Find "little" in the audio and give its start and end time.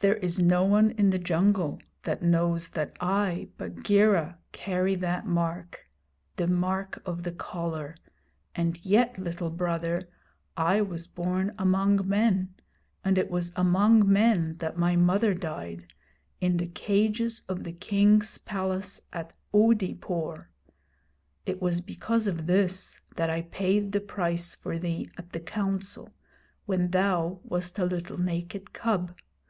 9.16-9.48, 27.86-28.18